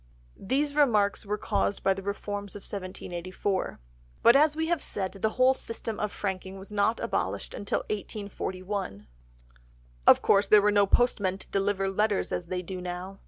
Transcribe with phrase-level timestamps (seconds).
[0.39, 3.79] These remarks were caused by the reforms of 1784.
[4.23, 9.05] But, as we have said, the whole system of franking was not abolished until 1841.
[10.07, 13.19] Of course there were no postmen to deliver letters as they do now.